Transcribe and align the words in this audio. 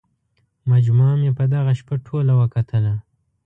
مجموعه 0.71 1.15
مې 1.21 1.31
په 1.37 1.43
دغه 1.53 1.71
شپه 1.79 1.95
ټوله 2.07 2.33
وکتله. 2.41 2.93